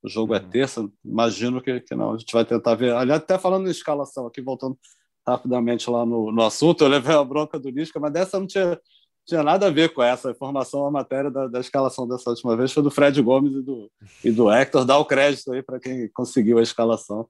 [0.00, 0.46] o jogo é uhum.
[0.46, 2.12] é terça, imagino que, que não.
[2.12, 2.94] A gente vai tentar ver.
[2.94, 4.78] Aliás, até falando em escalação aqui, voltando
[5.26, 8.78] rapidamente lá no, no assunto, eu levei a bronca do Lisca, mas dessa não tinha,
[9.26, 12.72] tinha nada a ver com essa informação, a matéria da, da escalação dessa última vez
[12.72, 13.90] foi do Fred Gomes e do,
[14.24, 14.84] e do Hector.
[14.84, 17.26] Dá o crédito aí para quem conseguiu a escalação.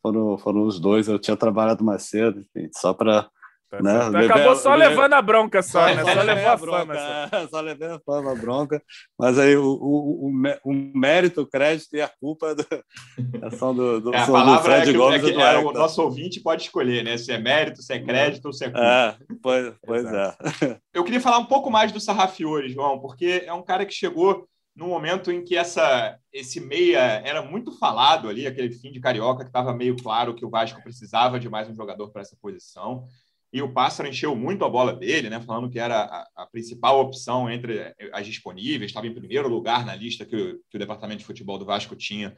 [0.00, 3.30] Foram, foram os dois, eu tinha trabalhado mais cedo, enfim, só para
[3.72, 4.26] Tá né?
[4.26, 6.04] Acabou só levando a bronca só, né?
[6.04, 6.94] Só, levou a, fama.
[6.94, 7.48] Só.
[7.48, 8.82] só levei a fama, a bronca.
[9.18, 10.30] Mas aí o, o,
[10.62, 12.66] o, mérito, o crédito e a culpa do,
[13.56, 15.24] são do, do, é, a palavra do Fred é que, Gomes.
[15.24, 17.16] É que, é, o nosso ouvinte pode escolher, né?
[17.16, 18.84] Se é mérito, se é crédito ou se é culpa.
[18.86, 20.36] É, pois, pois é.
[20.92, 24.46] Eu queria falar um pouco mais do Sarrafiore, João, porque é um cara que chegou
[24.76, 29.44] no momento em que essa, esse meia era muito falado ali, aquele fim de carioca,
[29.44, 33.06] que estava meio claro que o Vasco precisava de mais um jogador para essa posição
[33.52, 36.98] e o Pássaro encheu muito a bola dele, né, falando que era a, a principal
[37.00, 41.18] opção entre as disponíveis, estava em primeiro lugar na lista que o, que o departamento
[41.18, 42.34] de futebol do Vasco tinha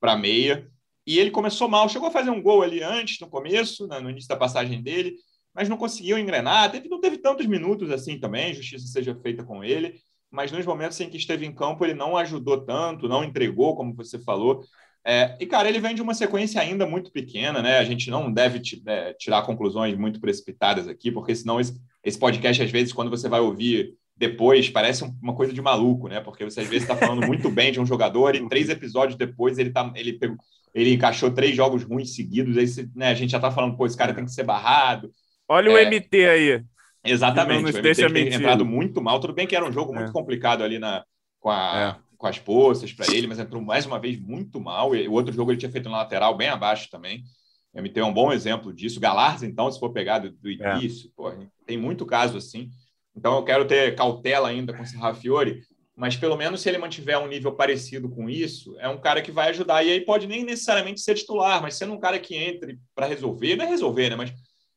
[0.00, 0.66] para meia.
[1.06, 4.08] E ele começou mal, chegou a fazer um gol ali antes, no começo, né, no
[4.08, 5.16] início da passagem dele,
[5.52, 6.72] mas não conseguiu engrenar.
[6.72, 10.00] Teve, não teve tantos minutos assim também, justiça seja feita com ele,
[10.30, 13.94] mas nos momentos em que esteve em campo ele não ajudou tanto, não entregou, como
[13.94, 14.64] você falou.
[15.06, 17.76] É, e, cara, ele vem de uma sequência ainda muito pequena, né?
[17.78, 22.62] A gente não deve é, tirar conclusões muito precipitadas aqui, porque senão esse, esse, podcast,
[22.62, 26.20] às vezes, quando você vai ouvir depois, parece uma coisa de maluco, né?
[26.20, 29.58] Porque você, às vezes, está falando muito bem de um jogador e três episódios depois
[29.58, 30.38] ele, tá, ele, pegou,
[30.74, 33.98] ele encaixou três jogos ruins seguidos, aí né, a gente já está falando, pô, esse
[33.98, 35.10] cara tem que ser barrado.
[35.46, 36.62] Olha é, o MT aí.
[37.04, 39.20] Exatamente, o MT tem entrado muito mal.
[39.20, 40.12] Tudo bem que era um jogo muito é.
[40.12, 41.04] complicado ali na,
[41.38, 44.90] com a, é com as poças para ele, mas entrou mais uma vez muito mal.
[44.90, 47.24] o outro jogo ele tinha feito na lateral bem abaixo também.
[47.72, 49.00] O MT é um bom exemplo disso.
[49.00, 50.76] Galars, então, se for pegar do, do é.
[50.76, 51.46] início, é.
[51.66, 52.70] tem muito caso assim.
[53.16, 55.62] Então eu quero ter cautela ainda com o Sarrafiore.
[55.96, 59.30] mas pelo menos se ele mantiver um nível parecido com isso, é um cara que
[59.30, 59.84] vai ajudar.
[59.84, 63.56] E aí pode nem necessariamente ser titular, mas sendo um cara que entre para resolver,
[63.56, 64.16] não é resolver, né?
[64.16, 64.32] Mas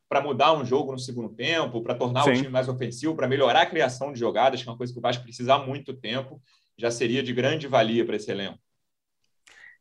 [0.10, 2.32] para mudar um jogo no segundo tempo, para tornar Sim.
[2.32, 5.00] o time mais ofensivo, para melhorar a criação de jogadas, que é uma coisa que
[5.00, 6.42] o Vasco precisa há muito tempo,
[6.78, 8.60] já seria de grande valia para esse elenco.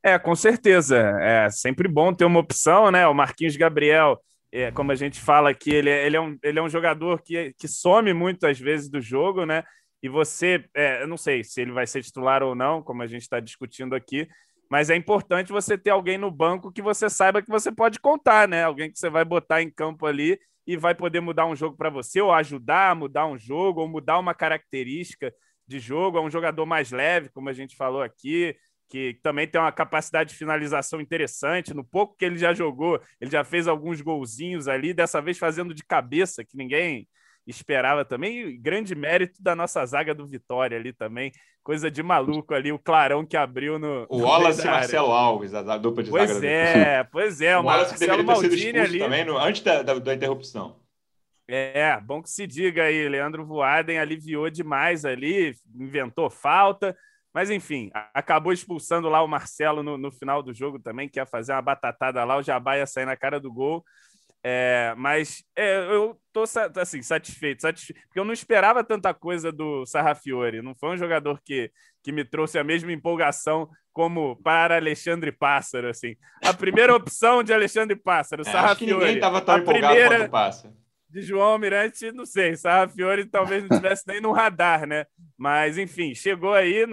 [0.02, 0.98] É, com certeza.
[1.20, 3.06] É sempre bom ter uma opção, né?
[3.06, 4.20] O Marquinhos Gabriel,
[4.52, 7.22] é, como a gente fala aqui, ele é, ele é, um, ele é um jogador
[7.22, 9.64] que, que some muitas vezes do jogo, né?
[10.02, 13.06] E você, é, eu não sei se ele vai ser titular ou não, como a
[13.06, 14.28] gente está discutindo aqui,
[14.70, 18.46] mas é importante você ter alguém no banco que você saiba que você pode contar,
[18.46, 18.64] né?
[18.64, 21.90] Alguém que você vai botar em campo ali e vai poder mudar um jogo para
[21.90, 25.32] você, ou ajudar a mudar um jogo, ou mudar uma característica
[25.66, 26.18] de jogo.
[26.18, 28.56] É um jogador mais leve, como a gente falou aqui,
[28.88, 31.74] que também tem uma capacidade de finalização interessante.
[31.74, 35.74] No pouco que ele já jogou, ele já fez alguns golzinhos ali, dessa vez fazendo
[35.74, 37.08] de cabeça, que ninguém
[37.46, 38.48] esperava também.
[38.48, 41.32] E grande mérito da nossa zaga do Vitória ali também.
[41.62, 44.06] Coisa de maluco ali, o clarão que abriu no.
[44.08, 46.46] O Wallace e Marcelo Alves, a dupla de pois zaga.
[46.46, 47.10] É, do...
[47.10, 48.98] pois é, o, o Marcelo Maldini ali.
[49.00, 50.76] também no, antes da, da, da interrupção.
[51.48, 56.96] É, bom que se diga aí, Leandro Voaden aliviou demais ali, inventou falta,
[57.32, 61.26] mas enfim, acabou expulsando lá o Marcelo no, no final do jogo também, que ia
[61.26, 63.84] fazer uma batatada lá, o Jabá ia sair na cara do gol.
[64.42, 66.44] É, mas é, eu tô
[66.76, 70.62] assim, satisfeito, satisfeito, porque eu não esperava tanta coisa do Sarrafiore.
[70.62, 71.70] Não foi um jogador que,
[72.02, 75.88] que me trouxe a mesma empolgação como para Alexandre Pássaro.
[75.88, 76.16] Assim.
[76.44, 78.70] A primeira opção de Alexandre Pássaro, é, Sarrafiore.
[78.70, 80.18] Acho que ninguém estava tão a empolgado primeira...
[80.18, 80.85] quanto Pássaro
[81.16, 85.06] de João Almirante, não sei, Sarrafiore talvez não tivesse nem no radar, né?
[85.34, 86.84] Mas, enfim, chegou aí,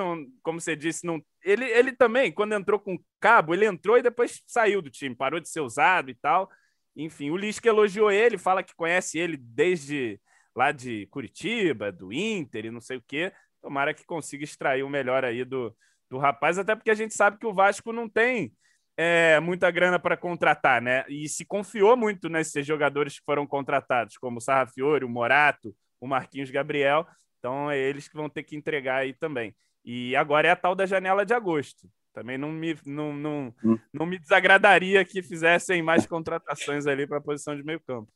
[0.41, 1.05] como você disse,
[1.43, 5.41] ele, ele também, quando entrou com cabo, ele entrou e depois saiu do time, parou
[5.41, 6.49] de ser usado e tal.
[6.95, 10.17] Enfim, o Lisca elogiou ele, fala que conhece ele desde
[10.55, 13.33] lá de Curitiba, do Inter e não sei o quê.
[13.61, 15.75] Tomara que consiga extrair o melhor aí do,
[16.09, 18.53] do rapaz, até porque a gente sabe que o Vasco não tem
[18.97, 21.03] é, muita grana para contratar, né?
[21.09, 26.07] E se confiou muito nesses jogadores que foram contratados, como o Sarrafiore, o Morato, o
[26.07, 27.07] Marquinhos Gabriel.
[27.39, 29.55] Então, é eles que vão ter que entregar aí também.
[29.83, 31.89] E agora é a tal da janela de agosto.
[32.13, 33.77] Também não me, não, não, hum.
[33.91, 38.11] não me desagradaria que fizessem mais contratações ali para a posição de meio campo.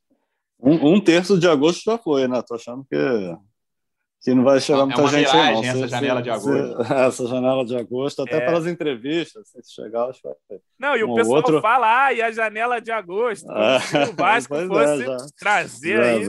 [0.59, 2.41] Um, um, terço de agosto já foi, né?
[2.41, 2.95] Tô achando que
[4.21, 5.63] que não vai chegar é muita gente não.
[5.63, 6.85] essa se, janela de agosto.
[6.85, 8.45] Se, essa janela de agosto, até é.
[8.45, 11.61] pelas entrevistas, se chegar, acho que vai Não, e o um pessoal outro...
[11.61, 13.79] fala, ah, e a janela de agosto, é.
[13.79, 16.27] se o Vasco é, fosse é, trazer aí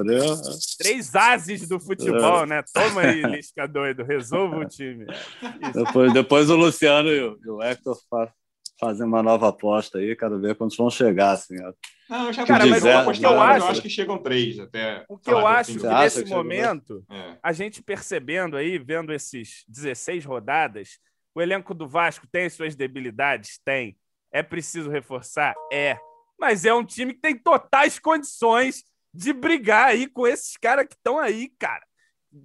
[0.78, 2.62] três ases do futebol, né?
[2.72, 5.06] Toma aí, Lisca doido, resolva o time.
[5.74, 7.96] Depois, depois o Luciano e o, e o Hector
[8.78, 11.56] fazem uma nova aposta aí, quero ver quantos vão chegar, assim,
[12.08, 15.04] não, eu já cara, mas dizer, eu, eu, acho, eu acho que chegam três até.
[15.08, 17.36] O que eu acho que nesse que momento, é.
[17.42, 20.98] a gente percebendo aí, vendo esses 16 rodadas,
[21.34, 23.60] o elenco do Vasco tem suas debilidades?
[23.62, 23.96] Tem.
[24.32, 25.54] É preciso reforçar?
[25.70, 25.98] É.
[26.38, 30.94] Mas é um time que tem totais condições de brigar aí com esses caras que
[30.94, 31.84] estão aí, cara.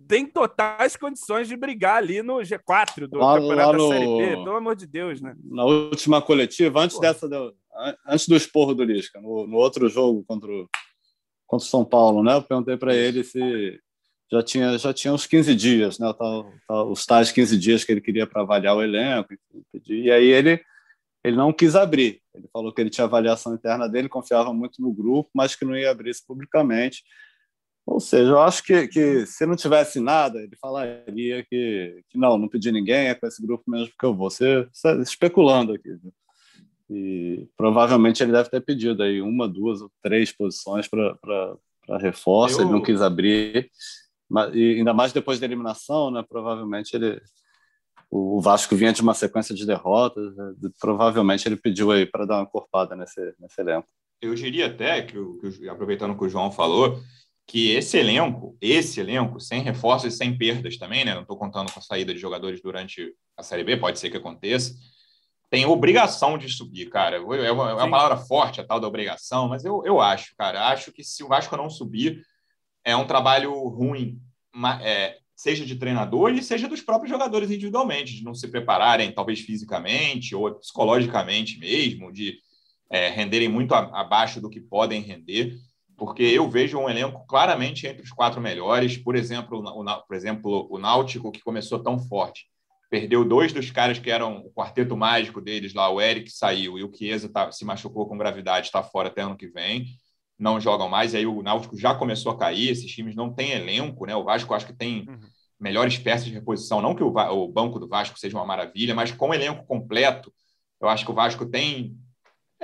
[0.08, 3.90] Tem totais condições de brigar ali no G4 do lá, Campeonato lá no...
[3.90, 5.36] da Série B, pelo amor de Deus, né?
[5.44, 7.02] Na última coletiva, antes Pô.
[7.02, 7.28] dessa
[8.08, 10.70] antes do esporro do Lisca, no, no outro jogo contra o,
[11.46, 12.36] contra o São Paulo, né?
[12.36, 13.80] Eu perguntei para ele se
[14.32, 16.08] já tinha já tinha uns 15 dias, né?
[16.70, 19.34] Os tais 15 dias que ele queria para avaliar o elenco,
[19.88, 20.62] e aí ele
[21.24, 22.22] ele não quis abrir.
[22.36, 25.76] Ele falou que ele tinha avaliação interna dele, confiava muito no grupo, mas que não
[25.76, 27.04] ia abrir isso publicamente.
[27.86, 32.38] Ou seja, eu acho que, que se não tivesse nada, ele falaria que, que não,
[32.38, 34.30] não pedi ninguém, é com esse grupo mesmo que eu vou.
[34.30, 35.90] Você, você especulando aqui.
[35.90, 36.14] Viu?
[36.90, 42.66] E provavelmente ele deve ter pedido aí uma, duas ou três posições para reforço, Eu...
[42.66, 43.70] ele não quis abrir.
[44.30, 46.24] Mas, e ainda mais depois da eliminação, né?
[46.28, 47.22] Provavelmente ele
[48.16, 52.38] o Vasco vinha de uma sequência de derrotas, né, provavelmente ele pediu aí para dar
[52.38, 53.88] uma corpada nesse, nesse elenco.
[54.22, 57.02] Eu diria até, que, que, aproveitando o que o João falou,
[57.46, 61.14] que esse elenco, esse elenco, sem reforços e sem perdas também, né?
[61.14, 64.18] Não estou contando com a saída de jogadores durante a Série B, pode ser que
[64.18, 64.74] aconteça
[65.54, 67.18] tem obrigação de subir, cara.
[67.18, 70.70] É uma, é uma palavra forte a tal da obrigação, mas eu, eu acho, cara.
[70.70, 72.26] Acho que se o Vasco não subir,
[72.84, 74.20] é um trabalho ruim,
[74.82, 79.42] é, seja de treinador e seja dos próprios jogadores individualmente, de não se prepararem, talvez
[79.42, 82.40] fisicamente ou psicologicamente mesmo, de
[82.90, 85.56] é, renderem muito abaixo do que podem render,
[85.98, 88.98] porque eu vejo um elenco claramente entre os quatro melhores.
[88.98, 92.46] Por exemplo, o, por exemplo, o Náutico, que começou tão forte
[92.94, 96.84] perdeu dois dos caras que eram o quarteto mágico deles lá, o Eric saiu e
[96.84, 99.88] o Chiesa tá, se machucou com gravidade, está fora até ano que vem,
[100.38, 103.50] não jogam mais, e aí o Náutico já começou a cair, esses times não têm
[103.50, 104.16] elenco, né?
[104.16, 105.20] O Vasco acho que tem uhum.
[105.60, 106.84] melhores peças de reposição.
[106.84, 110.32] Não que o, o banco do Vasco seja uma maravilha, mas com o elenco completo,
[110.80, 111.98] eu acho que o Vasco tem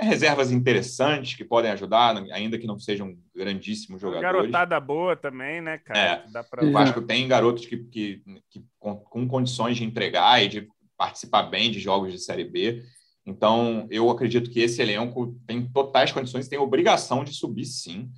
[0.00, 4.50] reservas interessantes que podem ajudar, ainda que não sejam grandíssimos jogadores.
[4.50, 6.24] Garotada boa também, né, cara?
[6.34, 6.64] É, pra...
[6.64, 11.44] O Vasco tem garotos que, que, que com, com, condições de entregar e de participar
[11.44, 12.82] bem de jogos de Série B.
[13.24, 18.10] Então, eu acredito que esse elenco tem totais condições, tem obrigação de subir, sim.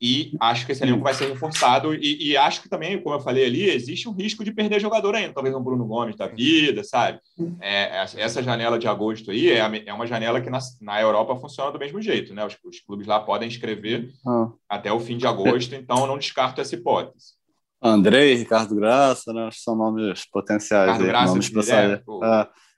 [0.00, 1.94] E acho que esse elenco vai ser reforçado.
[1.94, 5.14] E, e, acho que também, como eu falei ali, existe um risco de perder jogador
[5.14, 5.34] ainda.
[5.34, 7.20] Talvez um Bruno Gomes da vida, sabe?
[7.60, 11.70] É, essa janela de agosto aí é, é uma janela que na, na Europa funciona
[11.70, 12.46] do mesmo jeito, né?
[12.46, 14.48] Os, os clubes lá podem escrever ah.
[14.68, 17.38] até o fim de agosto, então não descarto essa hipótese.
[17.82, 19.50] Andrei, Ricardo Graça, né?
[19.52, 20.92] São nomes potenciais.
[20.92, 21.68] Ricardo Graça, nomes.
[21.68, 22.00] É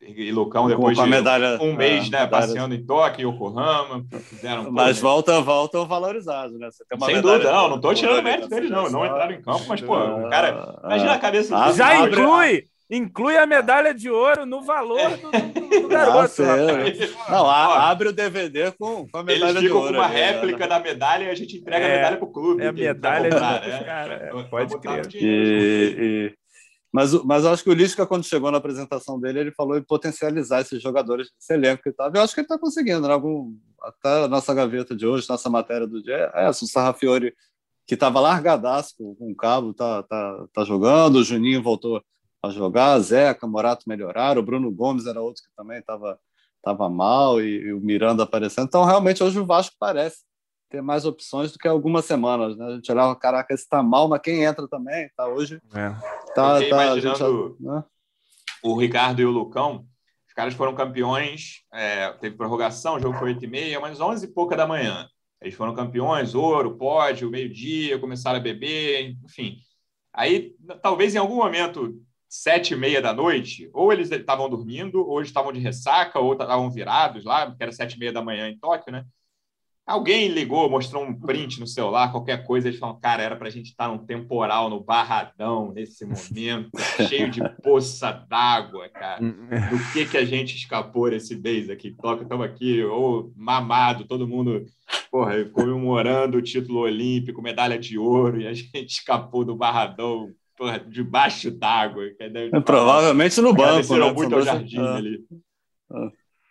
[0.04, 2.28] e Lucão depois com a medalha, de um mês, né, medalha...
[2.28, 6.68] passeando em Tóquio, Yokohama, fizeram Mas volta, volta valorizado, né?
[6.72, 9.80] Sem medalha, dúvida, não, não estou tirando mérito deles, não, não entraram em campo, mas
[9.80, 14.62] pô, o cara, imagina a cabeça ah, Já inclui, inclui a medalha de ouro no
[14.62, 15.30] valor do,
[15.82, 16.42] do garoto.
[16.42, 19.88] Ah, não, abre o DVD com, com a medalha de ouro.
[19.88, 20.66] com uma ali, réplica né?
[20.66, 22.62] da medalha e a gente entrega é, a medalha pro clube.
[22.62, 23.84] É a medalha comprar, né?
[23.84, 25.08] cara, é, pode crer.
[25.14, 25.96] E,
[26.34, 26.41] e,
[26.92, 30.60] mas, mas acho que o Lisca, quando chegou na apresentação dele, ele falou em potencializar
[30.60, 32.18] esses jogadores, esse elenco que estava.
[32.18, 33.14] Eu acho que ele está conseguindo, né?
[33.14, 37.34] Algum, até a nossa gaveta de hoje, nossa matéria do dia, é essa, o Sarrafiori,
[37.86, 42.02] que estava largadaço com, o cabo, tá, tá, tá jogando, o Juninho voltou
[42.42, 46.18] a jogar, Zeca, Morato melhoraram, o Bruno Gomes era outro que também estava
[46.62, 48.66] tava mal, e, e o Miranda aparecendo.
[48.66, 50.22] Então, realmente, hoje o Vasco parece
[50.72, 52.64] ter mais opções do que algumas semanas, né?
[52.64, 55.60] A gente olhava, caraca, esse tá mal, mas quem entra também, tá hoje.
[55.74, 55.90] É.
[56.34, 57.84] Tá, tá, imaginando né?
[58.64, 59.86] o Ricardo e o Lucão,
[60.26, 64.24] os caras foram campeões, é, teve prorrogação, o jogo foi 8 e meia, mas 11
[64.24, 65.06] e pouca da manhã.
[65.42, 69.58] Eles foram campeões, ouro, pódio, meio-dia, começaram a beber, enfim.
[70.10, 75.18] Aí, talvez em algum momento, sete e meia da noite, ou eles estavam dormindo, ou
[75.18, 78.48] eles estavam de ressaca, ou estavam virados lá, porque era sete e meia da manhã
[78.48, 79.04] em Tóquio, né?
[79.84, 83.50] Alguém ligou, mostrou um print no celular, qualquer coisa, eles falam, cara, era para a
[83.50, 86.70] gente estar num temporal no Barradão nesse momento,
[87.08, 89.20] cheio de poça d'água, cara.
[89.20, 91.90] Do que que a gente escapou esse mês aqui?
[92.00, 94.64] Toca, estamos aqui, ou mamado, todo mundo,
[95.10, 100.78] porra, comemorando o título olímpico, medalha de ouro, e a gente escapou do Barradão, porra,
[100.78, 102.04] debaixo d'água.
[102.64, 103.96] Provavelmente no banco.
[103.96, 104.12] Né?
[104.12, 104.94] muito ao jardim ah.
[104.94, 105.18] ali.
[105.90, 106.08] Ah.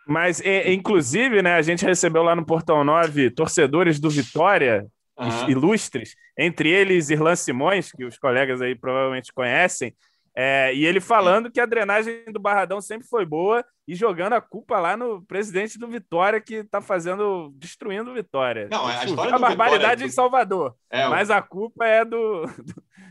[0.08, 4.86] Mas, é, inclusive, né, a gente recebeu lá no Portão 9 torcedores do Vitória,
[5.18, 5.50] uhum.
[5.50, 9.94] ilustres, entre eles Irlan Simões, que os colegas aí provavelmente conhecem,
[10.34, 14.42] é, e ele falando que a drenagem do Barradão sempre foi boa e jogando a
[14.42, 18.70] culpa lá no presidente do Vitória, que está fazendo, destruindo o Vitória.
[18.72, 20.08] Não, a história a barbaridade do...
[20.08, 22.46] em Salvador, é, mas a culpa é do.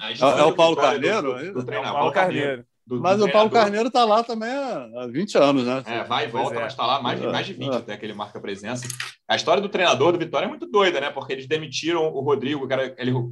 [0.01, 1.35] É, o Paulo Carneiro?
[1.35, 2.65] Do, do, do, é o Paulo Carneiro.
[2.91, 5.81] Do, Mas do o Paulo Carneiro está lá também há 20 anos, né?
[5.87, 6.63] É, vai e volta, é.
[6.63, 7.77] mas está lá mais de, mais de 20 é.
[7.77, 8.85] até que ele marca presença.
[9.29, 11.09] A história do treinador do Vitória é muito doida, né?
[11.09, 12.67] Porque eles demitiram o Rodrigo,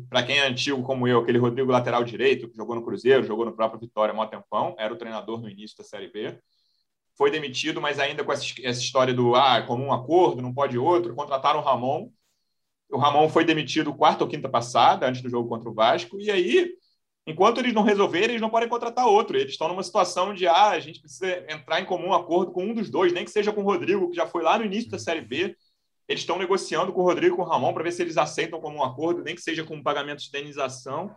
[0.09, 3.45] para quem é antigo como eu, aquele Rodrigo lateral direito, que jogou no Cruzeiro, jogou
[3.45, 6.39] no próprio Vitória há um tempão, era o treinador no início da Série B.
[7.17, 11.17] Foi demitido, mas ainda com essa, essa história do ah, comum acordo, não pode outro,
[11.17, 12.11] contrataram o Ramon.
[12.93, 16.31] O Ramon foi demitido quarta ou quinta passada, antes do jogo contra o Vasco, e
[16.31, 16.78] aí
[17.29, 19.37] Enquanto eles não resolverem, eles não podem contratar outro.
[19.37, 22.73] Eles estão numa situação de ah, a gente precisa entrar em comum acordo com um
[22.73, 24.99] dos dois, nem que seja com o Rodrigo, que já foi lá no início da
[24.99, 25.55] Série B.
[26.09, 28.59] Eles estão negociando com o Rodrigo e com o Ramon para ver se eles aceitam
[28.63, 31.15] como um acordo, nem que seja com um pagamento de indenização.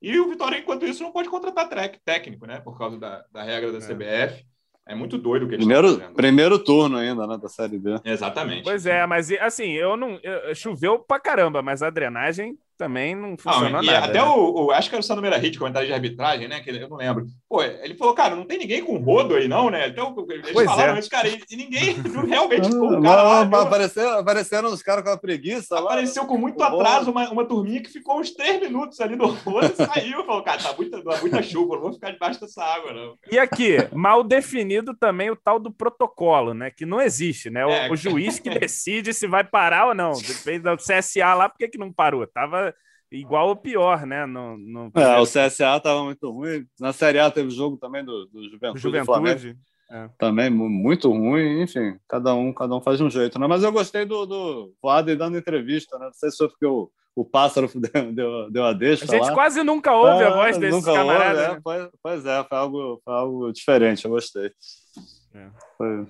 [0.00, 1.68] E o Vitória, enquanto isso, não pode contratar
[2.02, 2.58] técnico, né?
[2.58, 3.80] Por causa da, da regra da é.
[3.80, 4.46] CBF.
[4.86, 6.16] É muito doido o que eles primeiro, estão fazendo.
[6.16, 8.00] Primeiro turno ainda, né, da Série B.
[8.04, 8.64] Exatamente.
[8.64, 10.18] Pois é, mas assim, eu não.
[10.22, 14.06] Eu, choveu pra caramba, mas a drenagem também não funcionou não, nada.
[14.06, 14.24] Até né?
[14.24, 16.60] o, o, acho que era o Sandro Meirahit, comentário de arbitragem, né?
[16.60, 17.26] Que eu não lembro.
[17.48, 19.86] Pô, ele falou, cara, não tem ninguém com rodo aí, não, né?
[19.86, 20.98] Então, eles pois falaram é.
[20.98, 21.94] isso, cara, e, e ninguém
[22.26, 23.44] realmente ficou um cara lá.
[23.44, 25.78] Mas apareceram, apareceram os caras com a preguiça.
[25.78, 26.28] Apareceu lá.
[26.28, 29.76] com muito atraso uma, uma turminha que ficou uns três minutos ali no rodo e
[29.76, 30.24] saiu.
[30.24, 33.16] Falou, cara, tá muita, muita chuva, não vou ficar debaixo dessa água, não.
[33.30, 36.70] E aqui, mal definido também o tal do protocolo, né?
[36.70, 37.64] Que não existe, né?
[37.64, 40.12] O, é, o juiz que decide se vai parar ou não.
[40.12, 42.26] Depende do CSA lá, por que, que não parou?
[42.26, 42.71] Tava
[43.12, 44.26] igual ou pior, né?
[44.26, 44.90] No, no...
[44.94, 46.66] É, o CSA estava muito ruim.
[46.80, 48.80] Na Série A teve jogo também do, do Juventude.
[48.80, 49.58] Juventude.
[49.90, 50.08] É.
[50.16, 53.46] Também muito ruim, enfim, cada um, cada um faz de um jeito, né?
[53.46, 56.06] Mas eu gostei do, do Voaden dando entrevista, né?
[56.06, 57.70] Não sei se foi porque o, o pássaro
[58.14, 59.04] deu, deu, a deixa.
[59.04, 59.34] A gente lá.
[59.34, 61.40] quase nunca ouve é, a voz desse camarada.
[61.40, 61.60] É, né?
[61.62, 64.50] pois, pois, é, foi algo, foi algo diferente, eu gostei.
[65.34, 65.50] É.
[65.76, 66.06] Foi,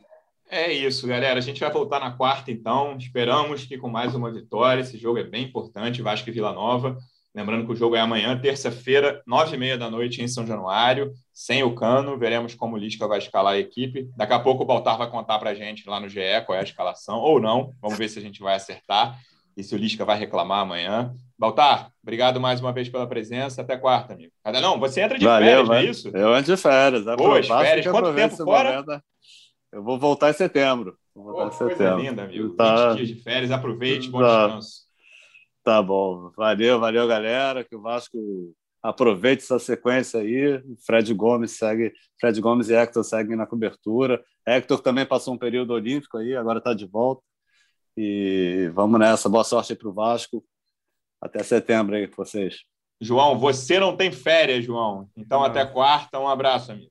[0.52, 1.38] é isso, galera.
[1.38, 2.96] A gente vai voltar na quarta, então.
[2.98, 4.82] Esperamos que com mais uma vitória.
[4.82, 6.96] Esse jogo é bem importante, Vasco e Vila Nova.
[7.34, 11.12] Lembrando que o jogo é amanhã, terça-feira, nove e meia da noite em São Januário,
[11.32, 12.18] sem o Cano.
[12.18, 14.10] Veremos como o Lisca vai escalar a equipe.
[14.14, 16.60] Daqui a pouco o Baltar vai contar para a gente lá no GE qual é
[16.60, 17.72] a escalação, ou não.
[17.80, 19.18] Vamos ver se a gente vai acertar
[19.56, 21.14] e se o Lisca vai reclamar amanhã.
[21.38, 23.62] Baltar, obrigado mais uma vez pela presença.
[23.62, 24.32] Até quarta, amigo.
[24.60, 26.08] Não, você entra de Valeu, férias, não é isso?
[26.12, 27.04] Eu entro de férias.
[27.16, 27.86] Boas férias.
[27.86, 28.82] Quanto tempo fora?
[28.82, 29.02] Momento.
[29.72, 30.96] Eu vou voltar em setembro.
[31.14, 32.02] Vou voltar Pô, em coisa setembro.
[32.02, 32.50] linda, amigo.
[32.54, 32.88] Tá.
[32.90, 34.46] 20 dias de férias, aproveite, bom Tá.
[34.46, 34.82] descanso.
[35.64, 36.30] Tá bom.
[36.36, 37.64] Valeu, valeu, galera.
[37.64, 38.18] Que o Vasco
[38.82, 40.60] aproveite essa sequência aí.
[40.84, 44.22] Fred Gomes segue, Fred Gomes e Hector seguem na cobertura.
[44.46, 47.22] Hector também passou um período olímpico aí, agora está de volta.
[47.96, 49.28] E vamos nessa.
[49.28, 50.44] Boa sorte para o Vasco.
[51.20, 52.62] Até setembro aí com vocês.
[53.00, 55.08] João, você não tem férias, João.
[55.16, 55.46] Então, Não.
[55.46, 56.18] até quarta.
[56.18, 56.90] Um abraço, amigo.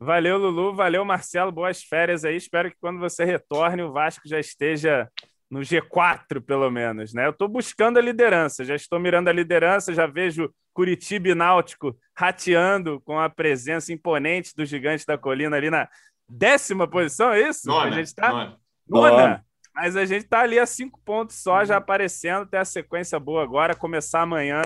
[0.00, 0.74] Valeu, Lulu.
[0.74, 1.50] Valeu, Marcelo.
[1.50, 2.36] Boas férias aí.
[2.36, 5.10] Espero que quando você retorne, o Vasco já esteja
[5.50, 7.12] no G4, pelo menos.
[7.12, 7.26] Né?
[7.26, 11.96] Eu estou buscando a liderança, já estou mirando a liderança, já vejo Curitiba e Náutico
[12.16, 15.88] rateando com a presença imponente do gigante da colina ali na
[16.28, 17.66] décima posição, é isso?
[17.66, 18.60] Nona, a gente está nona.
[18.88, 19.10] nona.
[19.10, 19.44] Nona.
[19.74, 23.42] Mas a gente está ali a cinco pontos só, já aparecendo, tem a sequência boa
[23.42, 24.62] agora, começar amanhã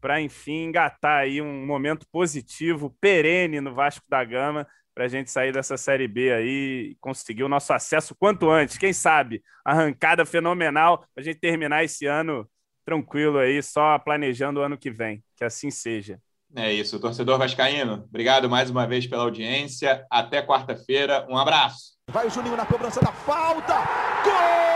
[0.00, 5.30] para, enfim, engatar aí um momento positivo, perene no Vasco da Gama, para a gente
[5.30, 8.78] sair dessa Série B aí e conseguir o nosso acesso quanto antes.
[8.78, 9.42] Quem sabe?
[9.64, 12.48] Arrancada fenomenal para a gente terminar esse ano
[12.84, 15.22] tranquilo aí, só planejando o ano que vem.
[15.36, 16.18] Que assim seja.
[16.54, 18.04] É isso, torcedor vascaíno.
[18.08, 20.06] Obrigado mais uma vez pela audiência.
[20.10, 21.26] Até quarta-feira.
[21.28, 21.96] Um abraço.
[22.10, 23.74] Vai o Juninho na cobrança da falta.
[24.24, 24.75] Gol!